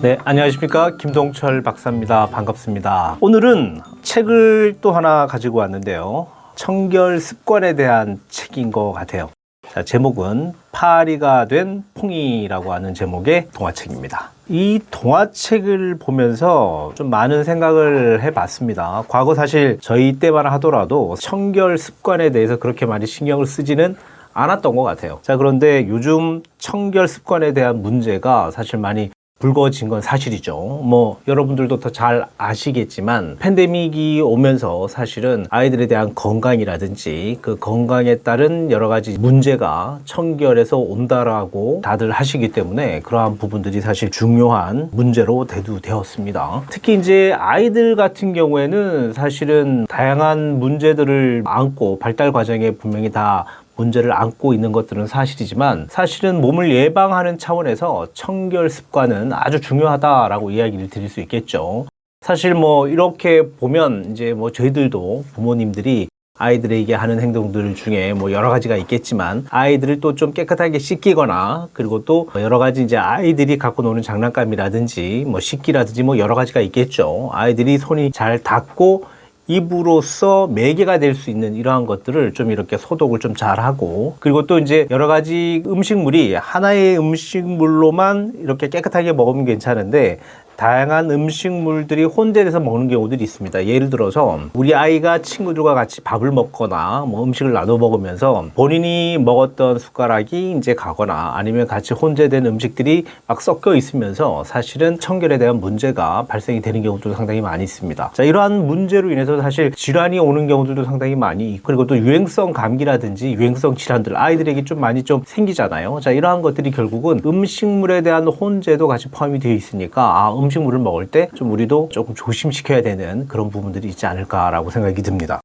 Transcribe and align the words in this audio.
네, 0.00 0.16
안녕하십니까. 0.24 0.96
김동철 0.96 1.62
박사입니다. 1.62 2.26
반갑습니다. 2.26 3.16
오늘은 3.20 3.80
책을 4.02 4.76
또 4.80 4.92
하나 4.92 5.26
가지고 5.26 5.58
왔는데요. 5.58 6.28
청결 6.54 7.18
습관에 7.18 7.74
대한 7.74 8.20
책인 8.28 8.70
것 8.70 8.92
같아요. 8.92 9.30
자, 9.68 9.82
제목은 9.82 10.52
파리가 10.70 11.46
된 11.46 11.82
퐁이라고 11.94 12.72
하는 12.72 12.94
제목의 12.94 13.48
동화책입니다. 13.52 14.30
이 14.48 14.78
동화책을 14.92 15.98
보면서 15.98 16.92
좀 16.94 17.10
많은 17.10 17.42
생각을 17.42 18.22
해봤습니다. 18.22 19.02
과거 19.08 19.34
사실 19.34 19.78
저희 19.80 20.20
때만 20.20 20.46
하더라도 20.46 21.16
청결 21.18 21.76
습관에 21.76 22.30
대해서 22.30 22.56
그렇게 22.56 22.86
많이 22.86 23.04
신경을 23.04 23.46
쓰지는 23.46 23.96
않았던 24.32 24.76
것 24.76 24.84
같아요. 24.84 25.18
자, 25.22 25.36
그런데 25.36 25.88
요즘 25.88 26.44
청결 26.58 27.08
습관에 27.08 27.52
대한 27.52 27.82
문제가 27.82 28.52
사실 28.52 28.78
많이 28.78 29.10
불거진 29.48 29.88
건 29.88 30.00
사실이죠. 30.00 30.80
뭐 30.82 31.20
여러분들도 31.28 31.78
더 31.80 31.88
잘 31.90 32.26
아시겠지만 32.36 33.36
팬데믹이 33.40 34.20
오면서 34.20 34.88
사실은 34.88 35.46
아이들에 35.48 35.86
대한 35.86 36.14
건강이라든지 36.14 37.38
그 37.40 37.56
건강에 37.56 38.16
따른 38.16 38.70
여러 38.70 38.88
가지 38.88 39.18
문제가 39.18 39.98
청결에서 40.04 40.76
온다라고 40.76 41.80
다들 41.82 42.10
하시기 42.10 42.52
때문에 42.52 43.00
그러한 43.00 43.38
부분들이 43.38 43.80
사실 43.80 44.10
중요한 44.10 44.90
문제로 44.92 45.46
대두되었습니다. 45.46 46.64
특히 46.70 46.94
이제 46.94 47.32
아이들 47.36 47.96
같은 47.96 48.32
경우에는 48.34 49.12
사실은 49.14 49.86
다양한 49.88 50.58
문제들을 50.58 51.44
안고 51.46 51.98
발달 52.00 52.32
과정에 52.32 52.72
분명히 52.72 53.10
다 53.10 53.46
문제를 53.78 54.12
안고 54.12 54.52
있는 54.52 54.72
것들은 54.72 55.06
사실이지만 55.06 55.86
사실은 55.88 56.40
몸을 56.40 56.70
예방하는 56.70 57.38
차원에서 57.38 58.08
청결 58.12 58.68
습관은 58.68 59.32
아주 59.32 59.60
중요하다라고 59.60 60.50
이야기를 60.50 60.90
드릴 60.90 61.08
수 61.08 61.20
있겠죠. 61.20 61.86
사실 62.20 62.54
뭐 62.54 62.88
이렇게 62.88 63.48
보면 63.48 64.10
이제 64.10 64.34
뭐 64.34 64.50
저희들도 64.50 65.24
부모님들이 65.32 66.08
아이들에게 66.40 66.94
하는 66.94 67.20
행동들 67.20 67.74
중에 67.74 68.12
뭐 68.12 68.30
여러 68.30 68.48
가지가 68.48 68.76
있겠지만 68.76 69.46
아이들을 69.50 70.00
또 70.00 70.14
좀 70.14 70.32
깨끗하게 70.32 70.78
씻기거나 70.78 71.68
그리고 71.72 72.04
또 72.04 72.28
여러 72.36 72.58
가지 72.58 72.82
이제 72.82 72.96
아이들이 72.96 73.58
갖고 73.58 73.82
노는 73.82 74.02
장난감이라든지 74.02 75.24
뭐 75.26 75.40
씻기라든지 75.40 76.02
뭐 76.02 76.18
여러 76.18 76.34
가지가 76.34 76.60
있겠죠. 76.60 77.30
아이들이 77.32 77.78
손이 77.78 78.10
잘 78.12 78.38
닿고 78.42 79.04
입으로써 79.48 80.46
매개가 80.46 80.98
될 80.98 81.14
수 81.14 81.30
있는 81.30 81.54
이러한 81.54 81.86
것들을 81.86 82.34
좀 82.34 82.50
이렇게 82.50 82.76
소독을 82.76 83.18
좀 83.18 83.34
잘하고 83.34 84.16
그리고 84.20 84.46
또 84.46 84.58
이제 84.58 84.86
여러 84.90 85.06
가지 85.08 85.62
음식물이 85.66 86.34
하나의 86.34 86.98
음식물로만 86.98 88.34
이렇게 88.42 88.68
깨끗하게 88.68 89.12
먹으면 89.14 89.46
괜찮은데 89.46 90.20
다양한 90.58 91.08
음식물들이 91.08 92.02
혼재돼서 92.02 92.58
먹는 92.58 92.88
경우들이 92.88 93.22
있습니다. 93.22 93.66
예를 93.66 93.90
들어서 93.90 94.40
우리 94.54 94.74
아이가 94.74 95.22
친구들과 95.22 95.72
같이 95.74 96.00
밥을 96.00 96.32
먹거나 96.32 97.04
뭐 97.06 97.22
음식을 97.22 97.52
나눠 97.52 97.78
먹으면서 97.78 98.46
본인이 98.56 99.18
먹었던 99.18 99.78
숟가락이 99.78 100.56
이제 100.58 100.74
가거나 100.74 101.34
아니면 101.36 101.68
같이 101.68 101.94
혼재된 101.94 102.44
음식들이 102.44 103.04
막 103.28 103.40
섞여 103.40 103.76
있으면서 103.76 104.42
사실은 104.42 104.98
청결에 104.98 105.38
대한 105.38 105.60
문제가 105.60 106.24
발생이 106.26 106.60
되는 106.60 106.82
경우도 106.82 107.14
상당히 107.14 107.40
많이 107.40 107.62
있습니다. 107.62 108.10
자, 108.12 108.22
이러한 108.24 108.66
문제로 108.66 109.12
인해서 109.12 109.40
사실 109.40 109.70
질환이 109.70 110.18
오는 110.18 110.48
경우들도 110.48 110.82
상당히 110.82 111.14
많이 111.14 111.54
있고 111.54 111.68
그리고 111.68 111.86
또 111.86 111.96
유행성 111.96 112.52
감기라든지 112.52 113.30
유행성 113.32 113.76
질환들 113.76 114.16
아이들에게 114.16 114.64
좀 114.64 114.80
많이 114.80 115.04
좀 115.04 115.22
생기잖아요. 115.24 116.00
자, 116.02 116.10
이러한 116.10 116.42
것들이 116.42 116.72
결국은 116.72 117.20
음식물에 117.24 118.00
대한 118.00 118.26
혼재도 118.26 118.88
같이 118.88 119.06
포함이 119.08 119.38
되어 119.38 119.52
있으니까 119.52 120.02
아, 120.02 120.34
음 120.34 120.47
식물을 120.50 120.78
먹을 120.78 121.06
때 121.06 121.28
좀 121.34 121.50
우리도 121.52 121.88
조금 121.92 122.14
조심시켜야 122.14 122.82
되는 122.82 123.26
그런 123.28 123.50
부분들이 123.50 123.88
있지 123.88 124.06
않을까라고 124.06 124.70
생각이 124.70 125.02
듭니다. 125.02 125.40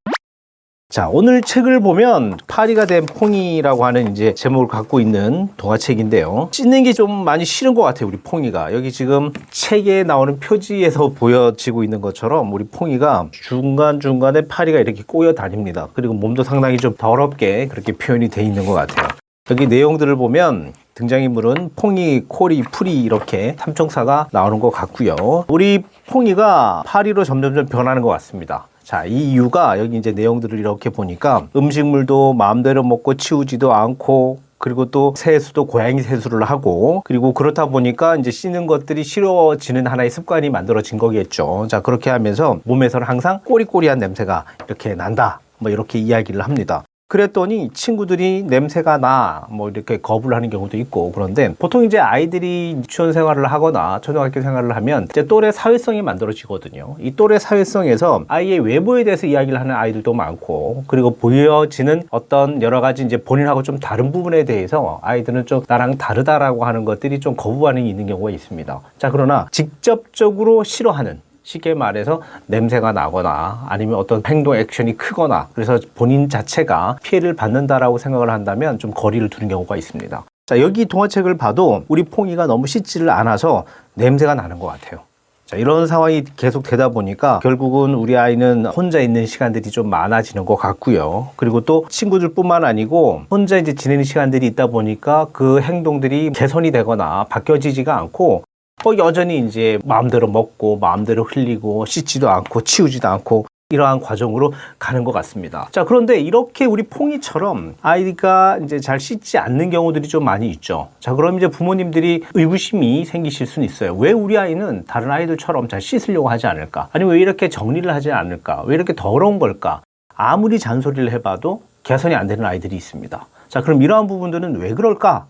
자, 0.90 1.08
오늘 1.08 1.40
책을 1.42 1.80
보면 1.80 2.36
파리가 2.46 2.86
된 2.86 3.04
퐁이라고 3.06 3.84
하는 3.84 4.12
이제 4.12 4.32
제목을 4.34 4.68
갖고 4.68 5.00
있는 5.00 5.48
동화책인데요. 5.56 6.48
찢는 6.52 6.84
게 6.84 6.92
좀 6.92 7.24
많이 7.24 7.44
싫은 7.44 7.74
것 7.74 7.82
같아요, 7.82 8.06
우리 8.08 8.18
퐁이가. 8.18 8.72
여기 8.74 8.92
지금 8.92 9.32
책에 9.50 10.04
나오는 10.04 10.38
표지에서 10.38 11.08
보여지고 11.08 11.82
있는 11.82 12.00
것처럼 12.00 12.52
우리 12.52 12.64
퐁이가 12.64 13.28
중간중간에 13.32 14.42
파리가 14.42 14.78
이렇게 14.78 15.02
꼬여 15.04 15.32
다닙니다. 15.34 15.88
그리고 15.94 16.14
몸도 16.14 16.44
상당히 16.44 16.76
좀 16.76 16.94
더럽게 16.96 17.66
그렇게 17.66 17.92
표현이 17.92 18.28
돼 18.28 18.44
있는 18.44 18.64
것 18.64 18.74
같아요. 18.74 19.08
여기 19.50 19.66
내용들을 19.66 20.14
보면 20.14 20.74
등장인물은 20.94 21.70
퐁이, 21.76 22.22
코리, 22.28 22.62
풀이 22.62 23.02
이렇게 23.02 23.56
삼총사가 23.58 24.28
나오는 24.30 24.60
것 24.60 24.70
같고요. 24.70 25.44
우리 25.48 25.82
퐁이가 26.06 26.84
파리로 26.86 27.24
점점점 27.24 27.66
변하는 27.66 28.02
것 28.02 28.08
같습니다. 28.08 28.66
자, 28.82 29.04
이 29.04 29.32
이유가 29.32 29.78
여기 29.78 29.96
이제 29.96 30.12
내용들을 30.12 30.58
이렇게 30.58 30.90
보니까 30.90 31.46
음식물도 31.56 32.34
마음대로 32.34 32.82
먹고 32.82 33.14
치우지도 33.14 33.72
않고 33.72 34.40
그리고 34.58 34.90
또 34.90 35.12
세수도 35.16 35.66
고양이 35.66 36.00
세수를 36.00 36.42
하고 36.44 37.02
그리고 37.04 37.34
그렇다 37.34 37.66
보니까 37.66 38.16
이제 38.16 38.30
씻는 38.30 38.66
것들이 38.66 39.04
싫어지는 39.04 39.86
하나의 39.86 40.10
습관이 40.10 40.50
만들어진 40.50 40.98
거겠죠. 40.98 41.66
자, 41.68 41.80
그렇게 41.80 42.10
하면서 42.10 42.58
몸에서는 42.64 43.06
항상 43.06 43.40
꼬리꼬리한 43.44 43.98
냄새가 43.98 44.44
이렇게 44.66 44.94
난다. 44.94 45.40
뭐 45.58 45.70
이렇게 45.70 45.98
이야기를 45.98 46.42
합니다. 46.42 46.84
그랬더니 47.14 47.70
친구들이 47.72 48.42
냄새가 48.42 48.98
나, 48.98 49.46
뭐 49.48 49.70
이렇게 49.70 49.98
거부를 49.98 50.36
하는 50.36 50.50
경우도 50.50 50.76
있고 50.78 51.12
그런데 51.12 51.54
보통 51.60 51.84
이제 51.84 51.96
아이들이 51.96 52.74
유치원 52.76 53.12
생활을 53.12 53.46
하거나 53.46 54.00
초등학교 54.00 54.42
생활을 54.42 54.74
하면 54.74 55.06
이제 55.08 55.24
또래 55.24 55.52
사회성이 55.52 56.02
만들어지거든요. 56.02 56.96
이 56.98 57.14
또래 57.14 57.38
사회성에서 57.38 58.24
아이의 58.26 58.58
외모에 58.58 59.04
대해서 59.04 59.28
이야기를 59.28 59.60
하는 59.60 59.76
아이들도 59.76 60.12
많고 60.12 60.82
그리고 60.88 61.14
보여지는 61.14 62.02
어떤 62.10 62.60
여러 62.62 62.80
가지 62.80 63.04
이제 63.04 63.16
본인하고 63.16 63.62
좀 63.62 63.78
다른 63.78 64.10
부분에 64.10 64.44
대해서 64.44 64.98
아이들은 65.04 65.46
좀 65.46 65.62
나랑 65.68 65.98
다르다라고 65.98 66.64
하는 66.64 66.84
것들이 66.84 67.20
좀 67.20 67.36
거부 67.36 67.60
반응이 67.60 67.88
있는 67.88 68.08
경우가 68.08 68.30
있습니다. 68.30 68.80
자, 68.98 69.10
그러나 69.12 69.46
직접적으로 69.52 70.64
싫어하는 70.64 71.20
쉽게 71.44 71.74
말해서 71.74 72.22
냄새가 72.46 72.92
나거나 72.92 73.66
아니면 73.68 73.96
어떤 73.96 74.22
행동 74.26 74.56
액션이 74.56 74.96
크거나 74.96 75.48
그래서 75.54 75.78
본인 75.94 76.28
자체가 76.28 76.96
피해를 77.02 77.34
받는다라고 77.34 77.98
생각을 77.98 78.30
한다면 78.30 78.78
좀 78.78 78.90
거리를 78.92 79.28
두는 79.28 79.48
경우가 79.48 79.76
있습니다. 79.76 80.24
자, 80.46 80.60
여기 80.60 80.84
동화책을 80.86 81.36
봐도 81.36 81.84
우리 81.88 82.02
퐁이가 82.02 82.46
너무 82.46 82.66
씻지를 82.66 83.08
않아서 83.10 83.64
냄새가 83.94 84.34
나는 84.34 84.58
것 84.58 84.66
같아요. 84.66 85.00
자, 85.46 85.58
이런 85.58 85.86
상황이 85.86 86.24
계속 86.36 86.62
되다 86.62 86.88
보니까 86.88 87.38
결국은 87.42 87.94
우리 87.94 88.16
아이는 88.16 88.64
혼자 88.66 89.00
있는 89.00 89.26
시간들이 89.26 89.70
좀 89.70 89.90
많아지는 89.90 90.46
것 90.46 90.56
같고요. 90.56 91.28
그리고 91.36 91.60
또 91.60 91.84
친구들뿐만 91.90 92.64
아니고 92.64 93.24
혼자 93.30 93.58
이제 93.58 93.74
지내는 93.74 94.04
시간들이 94.04 94.46
있다 94.46 94.68
보니까 94.68 95.26
그 95.32 95.60
행동들이 95.60 96.30
개선이 96.34 96.70
되거나 96.72 97.24
바뀌어지지가 97.28 97.94
않고 97.96 98.43
뭐 98.84 98.98
여전히 98.98 99.38
이제 99.38 99.78
마음대로 99.82 100.28
먹고 100.28 100.76
마음대로 100.78 101.24
흘리고 101.24 101.86
씻지도 101.86 102.28
않고 102.28 102.60
치우지도 102.60 103.08
않고 103.08 103.46
이러한 103.70 104.00
과정으로 104.00 104.52
가는 104.78 105.04
것 105.04 105.12
같습니다. 105.12 105.68
자, 105.72 105.84
그런데 105.84 106.20
이렇게 106.20 106.66
우리 106.66 106.82
퐁이처럼 106.82 107.76
아이가 107.80 108.58
이제 108.62 108.78
잘 108.78 109.00
씻지 109.00 109.38
않는 109.38 109.70
경우들이 109.70 110.06
좀 110.06 110.22
많이 110.22 110.50
있죠. 110.50 110.88
자, 111.00 111.14
그럼 111.14 111.38
이제 111.38 111.48
부모님들이 111.48 112.24
의구심이 112.34 113.06
생기실 113.06 113.46
수는 113.46 113.66
있어요. 113.66 113.94
왜 113.94 114.12
우리 114.12 114.36
아이는 114.36 114.84
다른 114.86 115.10
아이들처럼 115.10 115.68
잘 115.68 115.80
씻으려고 115.80 116.28
하지 116.28 116.46
않을까? 116.46 116.88
아니면 116.92 117.14
왜 117.14 117.20
이렇게 117.20 117.48
정리를 117.48 117.90
하지 117.92 118.12
않을까? 118.12 118.64
왜 118.66 118.74
이렇게 118.74 118.94
더러운 118.94 119.38
걸까? 119.38 119.80
아무리 120.14 120.58
잔소리를 120.58 121.10
해봐도 121.10 121.62
개선이 121.84 122.14
안 122.14 122.26
되는 122.26 122.44
아이들이 122.44 122.76
있습니다. 122.76 123.26
자, 123.48 123.62
그럼 123.62 123.80
이러한 123.82 124.06
부분들은 124.06 124.56
왜 124.60 124.74
그럴까? 124.74 125.26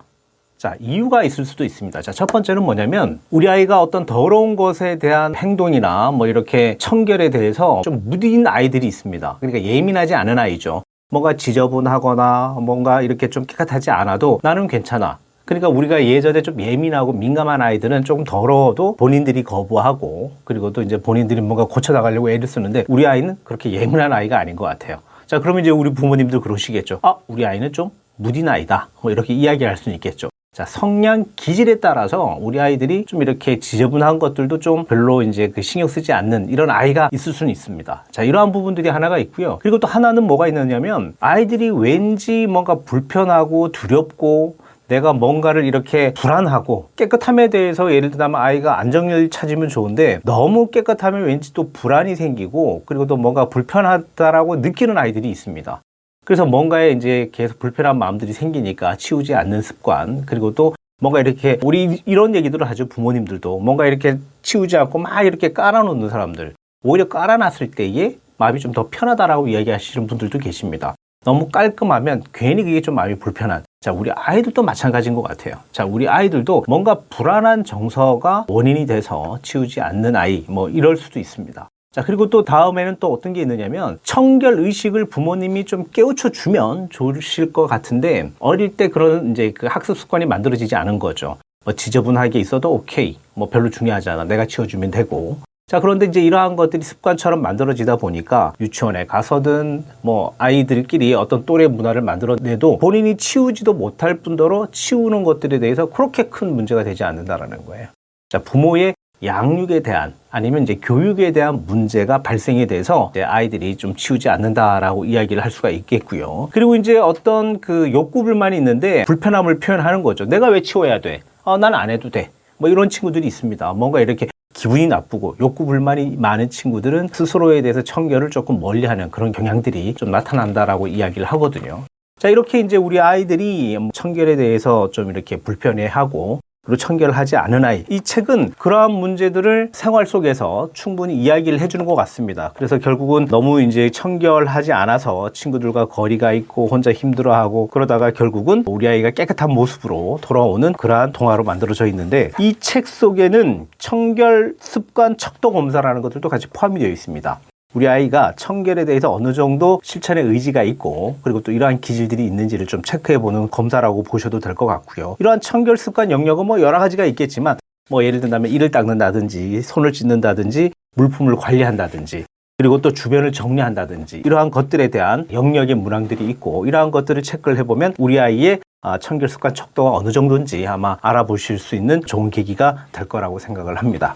자, 0.59 0.75
이유가 0.81 1.25
있을 1.25 1.45
수도 1.45 1.65
있습니다. 1.65 2.01
자, 2.01 2.13
첫 2.13 2.27
번째는 2.27 2.63
뭐냐면 2.63 3.21
우리 3.31 3.49
아이가 3.49 3.83
어떤 3.83 4.07
더러운 4.07 4.57
것에 4.57 4.99
대한 4.99 5.35
행동이나 5.35 6.11
뭐 6.11 6.27
이렇게 6.27 6.77
청결에 6.79 7.31
대해서 7.31 7.83
좀 7.85 8.03
무딘 8.07 8.47
아이들이 8.47 8.87
있습니다. 8.87 9.37
그러니까 9.41 9.63
예민하지 9.63 10.15
않은 10.15 10.39
아이죠. 10.39 10.83
뭔가 11.11 11.35
지저분하거나 11.35 12.57
뭔가 12.63 13.03
이렇게 13.03 13.29
좀 13.29 13.45
깨끗하지 13.45 13.91
않아도 13.91 14.41
나는 14.43 14.67
괜찮아. 14.67 15.19
그러니까 15.45 15.69
우리가 15.69 16.03
예전에 16.03 16.41
좀 16.41 16.59
예민하고 16.61 17.13
민감한 17.13 17.61
아이들은 17.61 18.05
조금 18.05 18.25
더러워도 18.25 18.97
본인들이 18.97 19.45
거부하고 19.45 20.33
그리고 20.45 20.73
또 20.73 20.81
이제 20.81 20.99
본인들이 21.01 21.43
뭔가 21.43 21.67
고쳐나가려고 21.67 22.31
애를 22.31 22.49
쓰는데 22.49 22.85
우리 22.89 23.07
아이는 23.07 23.37
그렇게 23.45 23.71
예민한 23.73 24.13
아이가 24.13 24.39
아닌 24.39 24.57
것 24.57 24.65
같아요. 24.65 25.01
자, 25.27 25.41
그러면 25.41 25.63
이제 25.63 25.71
우리 25.71 25.93
부모님들 25.93 26.41
그러시겠죠. 26.41 27.01
아, 27.03 27.17
우리 27.27 27.45
아이는 27.45 27.73
좀 27.73 27.91
무딘 28.17 28.49
아이다. 28.49 28.89
뭐 29.03 29.13
이렇게 29.13 29.35
이야기할 29.35 29.77
수는 29.77 29.97
있겠죠. 29.97 30.31
자, 30.55 30.65
성량 30.65 31.25
기질에 31.35 31.81
따라서 31.81 32.39
우리 32.41 32.61
아이들이 32.61 33.07
좀 33.07 33.23
이렇게 33.23 33.59
지저분한 33.59 34.21
것들도 34.21 34.61
좀 34.61 34.85
별로 34.85 35.21
이제 35.21 35.49
그 35.49 35.63
신경 35.63 35.89
쓰지 35.89 36.13
않는 36.13 36.49
이런 36.49 36.71
아이가 36.71 37.09
있을 37.13 37.33
수는 37.33 37.51
있습니다. 37.51 38.05
자, 38.13 38.23
이러한 38.23 38.53
부분들이 38.53 38.89
하나가 38.89 39.19
있고요. 39.19 39.59
그리고 39.61 39.81
또 39.81 39.89
하나는 39.89 40.23
뭐가 40.23 40.47
있느냐면 40.47 41.15
아이들이 41.19 41.71
왠지 41.71 42.47
뭔가 42.47 42.77
불편하고 42.77 43.73
두렵고 43.73 44.55
내가 44.87 45.13
뭔가를 45.13 45.65
이렇게 45.65 46.15
불안하고 46.15 46.91
깨끗함에 46.95 47.49
대해서 47.51 47.93
예를 47.93 48.13
들면 48.13 48.37
아이가 48.37 48.79
안정을 48.79 49.31
찾으면 49.31 49.69
좋은데 49.69 50.21
너무 50.23 50.71
깨끗하면 50.71 51.25
왠지 51.25 51.53
또 51.53 51.73
불안이 51.73 52.15
생기고 52.15 52.85
그리고 52.87 53.09
또 53.09 53.17
뭔가 53.17 53.49
불편하다라고 53.49 54.57
느끼는 54.57 54.99
아이들이 54.99 55.31
있습니다. 55.31 55.81
그래서 56.25 56.47
뭔가에 56.47 56.91
이제 56.91 57.29
계속 57.33 57.59
불편한 57.59 57.99
마음들이 57.99 58.33
생기니까 58.33 58.97
치우지 58.97 59.35
않는 59.35 59.63
습관 59.63 60.25
그리고 60.27 60.55
또 60.55 60.75
뭔가 61.01 61.21
이렇게 61.21 61.59
우리 61.63 62.03
이런 62.07 62.35
얘기들을 62.35 62.69
하죠 62.71 62.87
부모님들도 62.89 63.59
뭔가 63.61 63.87
이렇게 63.87 64.19
치우지 64.43 64.77
않고 64.77 64.99
막 64.99 65.23
이렇게 65.23 65.53
깔아놓는 65.53 66.09
사람들 66.09 66.55
오히려 66.83 67.09
깔아놨을 67.09 67.73
때에 67.73 68.17
마음이 68.39 68.59
좀 68.61 68.73
더 68.73 68.89
편하다라고 68.91 69.49
이야기하시는 69.49 70.07
분들도 70.07 70.39
계십니다. 70.39 70.95
너무 71.25 71.49
깔끔하면 71.49 72.23
괜히 72.35 72.65
그게 72.65 72.81
좀 72.83 72.97
마음이 72.97 73.15
불편한. 73.15 73.63
자, 73.81 73.93
우리 73.93 74.11
아이들도 74.11 74.63
마찬가지인 74.63 75.15
것 75.15 75.23
같아요. 75.23 75.55
자, 75.73 75.85
우리 75.85 76.09
아이들도 76.09 76.65
뭔가 76.69 77.01
불안한 77.09 77.65
정서가 77.65 78.47
원인이 78.49 78.87
돼서 78.87 79.39
치우지 79.43 79.81
않는 79.81 80.17
아이, 80.17 80.45
뭐 80.49 80.69
이럴 80.69 80.97
수도 80.97 81.19
있습니다. 81.21 81.69
자, 81.95 82.03
그리고 82.03 82.29
또 82.29 82.45
다음에는 82.45 82.97
또 82.99 83.13
어떤 83.13 83.35
게 83.35 83.41
있느냐면 83.43 84.01
청결 84.03 84.59
의식을 84.59 85.05
부모님이 85.05 85.65
좀 85.65 85.85
깨우쳐 85.93 86.31
주면 86.31 86.89
좋으실 86.91 87.53
것 87.53 87.69
같은데 87.69 88.33
어릴 88.41 88.77
때 88.77 88.89
그런 88.89 89.31
이제 89.31 89.53
그 89.53 89.69
학습 89.69 89.97
습관이 89.97 90.27
만들어지지 90.27 90.75
않은 90.75 90.99
거죠. 90.99 91.37
뭐 91.65 91.73
지저분하게 91.73 92.41
있어도 92.41 92.73
오케이. 92.73 93.17
뭐 93.35 93.49
별로 93.49 93.71
중요하지 93.71 94.11
않아. 94.11 94.25
내가 94.25 94.45
치워주면 94.45 94.91
되고. 94.91 95.39
자, 95.69 95.79
그런데 95.79 96.07
이제 96.07 96.21
이러한 96.21 96.57
것들이 96.57 96.83
습관처럼 96.83 97.41
만들어지다 97.41 97.95
보니까 97.95 98.55
유치원에 98.61 99.07
가서든 99.07 99.85
뭐 100.03 100.35
아이들끼리 100.39 101.15
어떤 101.15 101.47
또래 101.47 101.69
문화를 101.69 102.03
만들어내도 102.03 102.79
본인이 102.79 103.17
치우지도 103.17 103.73
못할 103.73 104.17
뿐더러 104.17 104.67
치우는 104.73 105.23
것들에 105.23 105.61
대해서 105.61 105.87
그렇게 105.87 106.25
큰 106.25 106.57
문제가 106.57 106.83
되지 106.83 107.05
않는다라는 107.05 107.65
거예요. 107.67 107.87
자, 108.31 108.41
부모의 108.41 108.95
양육에 109.23 109.81
대한 109.81 110.13
아니면 110.31 110.65
이제 110.65 110.79
교육에 110.83 111.33
대한 111.33 111.65
문제가 111.67 112.19
발생이 112.19 112.67
돼서 112.67 113.13
아이들이 113.25 113.77
좀 113.77 113.95
치우지 113.95 114.29
않는다라고 114.29 115.05
이야기를 115.05 115.43
할 115.43 115.51
수가 115.51 115.71
있겠고요. 115.71 116.49
그리고 116.53 116.77
이제 116.77 116.99
어떤 116.99 117.61
그 117.61 117.91
욕구 117.93 118.23
불만이 118.25 118.57
있는데 118.57 119.05
불편함을 119.05 119.61
표현하는 119.61 120.03
거죠. 120.03 120.27
내가 120.27 120.49
왜 120.49 120.63
치워야 120.63 121.01
돼? 121.01 121.21
아, 121.45 121.57
난 121.57 121.75
안 121.75 121.91
해도 121.91 122.11
돼. 122.11 122.31
뭐 122.59 122.69
이런 122.69 122.89
친구들이 122.89 123.27
있습니다. 123.27 123.73
뭔가 123.75 124.01
이렇게 124.01 124.29
기분이 124.53 124.87
나쁘고 124.87 125.37
욕구 125.41 125.67
불만이 125.67 126.17
많은 126.19 126.51
친구들은 126.51 127.09
스스로에 127.13 127.63
대해서 127.63 127.83
청결을 127.83 128.31
조금 128.31 128.61
멀리하는 128.61 129.11
그런 129.11 129.33
경향들이 129.33 129.95
좀 129.95 130.11
나타난다라고 130.11 130.87
이야기를 130.87 131.27
하거든요. 131.27 131.83
자 132.19 132.29
이렇게 132.29 132.61
이제 132.61 132.77
우리 132.77 133.01
아이들이 133.01 133.77
청결에 133.93 134.37
대해서 134.37 134.91
좀 134.93 135.11
이렇게 135.11 135.37
불편해하고 135.37 136.41
그리고 136.65 136.77
청결을 136.77 137.17
하지 137.17 137.37
않은 137.37 137.65
아이. 137.65 137.85
이 137.89 138.01
책은 138.01 138.53
그러한 138.59 138.91
문제들을 138.91 139.71
생활 139.73 140.07
속에서 140.07 140.71
충분히 140.73 141.15
이야기를 141.15 141.61
해주는 141.61 141.85
것 141.85 141.95
같습니다. 141.95 142.53
그래서 142.57 142.79
결국은 142.79 143.27
너무 143.27 143.61
이제 143.63 143.91
청결하지 143.91 144.73
않아서 144.73 145.31
친구들과 145.33 145.87
거리가 145.87 146.33
있고 146.33 146.67
혼자 146.67 146.93
힘들어하고 146.93 147.69
그러다가 147.69 148.11
결국은 148.11 148.65
우리 148.67 148.89
아이가 148.89 149.11
깨끗한 149.11 149.51
모습으로 149.51 150.19
돌아오는 150.23 150.73
그러한 150.73 151.13
동화로 151.13 151.45
만들어져 151.45 151.87
있는데 151.87 152.31
이 152.41 152.55
책 152.61 152.87
속에는 152.89 153.67
청결 153.79 154.55
습관 154.59 155.19
척도 155.19 155.53
검사라는 155.53 156.01
것들도 156.01 156.29
같이 156.31 156.47
포함이 156.49 156.81
되어 156.81 156.89
있습니다. 156.89 157.41
우리 157.75 157.89
아이가 157.89 158.33
청결에 158.37 158.85
대해서 158.85 159.13
어느 159.13 159.33
정도 159.33 159.81
실천의 159.83 160.25
의지가 160.25 160.63
있고 160.63 161.17
그리고 161.23 161.41
또 161.41 161.51
이러한 161.51 161.81
기질들이 161.81 162.25
있는지를 162.25 162.67
좀 162.67 162.83
체크해 162.83 163.19
보는 163.19 163.51
검사라고 163.51 164.05
보셔도 164.05 164.39
될 164.39 164.55
것 164.55 164.67
같고요. 164.67 165.17
이러한 165.19 165.41
청결 165.41 165.77
습관 165.77 166.13
영역은 166.13 166.47
뭐 166.47 166.61
여러 166.61 166.79
가지가 166.79 167.05
있겠지만 167.07 167.57
뭐 167.91 168.05
예를 168.05 168.21
들면 168.21 168.47
이를 168.47 168.71
닦는다든지 168.71 169.61
손을 169.63 169.93
씻는다든지 169.93 170.71
물품을 170.97 171.35
관리한다든지 171.35 172.25
그리고 172.57 172.81
또 172.81 172.93
주변을 172.93 173.33
정리한다든지 173.33 174.23
이러한 174.25 174.53
것들에 174.53 174.89
대한 174.89 175.27
영역의 175.33 175.75
문항들이 175.75 176.25
있고 176.31 176.67
이러한 176.67 176.93
것들을 176.93 177.21
체크를 177.23 177.59
해보면 177.59 177.95
우리 177.99 178.21
아이의 178.21 178.61
아, 178.83 178.99
청결 178.99 179.29
습관 179.29 179.55
척도가 179.55 179.91
어느 179.91 180.13
정도인지 180.13 180.65
아마 180.69 180.97
알아보실 181.01 181.59
수 181.59 181.75
있는 181.75 182.01
좋은 182.07 182.31
계기가 182.31 182.87
될 182.93 183.09
거라고 183.09 183.41
생각을 183.41 183.75
합니다. 183.77 184.15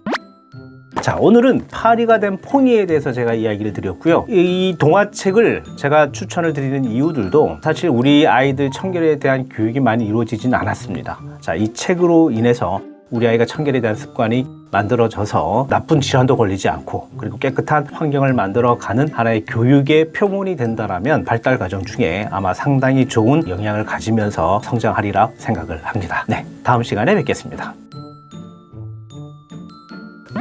자, 1.00 1.17
오늘은 1.19 1.69
파리가 1.71 2.19
된 2.19 2.39
포니에 2.39 2.87
대해서 2.87 3.12
제가 3.12 3.35
이야기를 3.35 3.73
드렸고요. 3.73 4.27
이 4.29 4.75
동화책을 4.79 5.62
제가 5.77 6.12
추천을 6.12 6.53
드리는 6.53 6.85
이유들도 6.85 7.59
사실 7.62 7.89
우리 7.89 8.27
아이들 8.27 8.71
청결에 8.71 9.19
대한 9.19 9.49
교육이 9.49 9.81
많이 9.81 10.05
이루어지진 10.06 10.53
않았습니다. 10.55 11.19
자, 11.41 11.55
이 11.55 11.73
책으로 11.73 12.31
인해서 12.31 12.81
우리 13.11 13.27
아이가 13.27 13.47
청결에 13.47 13.81
대한 13.81 13.97
습관이 13.97 14.47
만들어져서 14.71 15.69
나쁜 15.71 16.00
질환도 16.00 16.37
걸리지 16.37 16.69
않고 16.69 17.09
그리고 17.17 17.39
깨끗한 17.39 17.87
환경을 17.87 18.35
만들어 18.35 18.77
가는 18.77 19.09
하나의 19.11 19.47
교육의 19.47 20.12
표본이 20.12 20.56
된다라면 20.56 21.25
발달 21.25 21.59
과정 21.59 21.83
중에 21.85 22.29
아마 22.31 22.53
상당히 22.53 23.09
좋은 23.09 23.49
영향을 23.49 23.85
가지면서 23.85 24.61
성장하리라 24.62 25.31
생각을 25.39 25.81
합니다. 25.85 26.25
네, 26.29 26.44
다음 26.62 26.83
시간에 26.83 27.15
뵙겠습니다. 27.15 27.73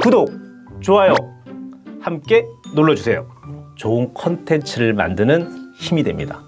구독, 0.02 0.47
좋아요 0.88 1.16
함께 2.00 2.46
눌러주세요. 2.74 3.28
좋은 3.76 4.14
컨텐츠를 4.14 4.94
만드는 4.94 5.74
힘이 5.76 6.04
됩니다. 6.04 6.47